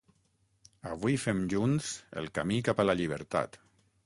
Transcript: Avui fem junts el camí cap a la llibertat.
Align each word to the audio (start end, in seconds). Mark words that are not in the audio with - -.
Avui 0.93 1.19
fem 1.25 1.43
junts 1.53 1.91
el 2.23 2.33
camí 2.39 2.61
cap 2.71 2.83
a 2.85 2.91
la 2.93 2.97
llibertat. 3.03 3.63